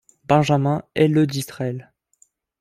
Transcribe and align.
Benjamin 0.23 0.81
est 0.95 1.07
le 1.07 1.27
d'Israël. 1.27 1.91